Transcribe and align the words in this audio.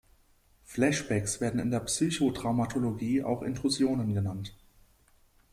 Flashbacks 0.63 1.41
werden 1.41 1.59
in 1.59 1.69
der 1.69 1.81
Psychotraumatologie 1.81 3.21
auch 3.23 3.43
Intrusionen 3.43 4.15
genannt. 4.15 4.51